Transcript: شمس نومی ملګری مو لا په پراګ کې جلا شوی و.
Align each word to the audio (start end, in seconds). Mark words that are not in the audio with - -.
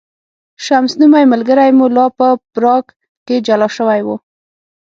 شمس 0.65 0.91
نومی 0.99 1.23
ملګری 1.33 1.69
مو 1.77 1.85
لا 1.95 2.05
په 2.17 2.27
پراګ 2.53 2.85
کې 3.25 3.35
جلا 3.47 3.67
شوی 3.77 4.01
و. 4.03 4.07